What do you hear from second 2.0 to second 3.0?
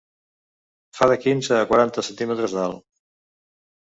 centímetres d'alt.